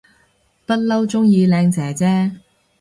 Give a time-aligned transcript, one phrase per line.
[0.65, 2.31] 不嬲鍾意靚姐姐